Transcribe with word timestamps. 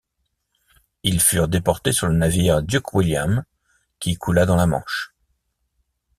Ils 1.03 1.21
furent 1.21 1.47
déportés 1.47 1.91
sur 1.91 2.07
le 2.07 2.15
navire 2.15 2.63
Duke 2.63 2.95
William, 2.95 3.45
qui 3.99 4.15
coulât 4.15 4.47
dans 4.47 4.55
la 4.55 4.65
Manche. 4.65 5.13